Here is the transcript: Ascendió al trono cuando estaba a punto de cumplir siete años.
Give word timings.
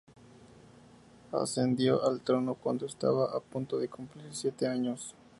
Ascendió 1.31 2.03
al 2.03 2.21
trono 2.21 2.55
cuando 2.55 2.87
estaba 2.87 3.25
a 3.25 3.39
punto 3.39 3.77
de 3.77 3.87
cumplir 3.87 4.33
siete 4.33 4.65
años. 4.65 5.13